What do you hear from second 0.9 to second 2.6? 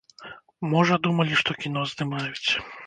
думалі, што кіно здымаюць.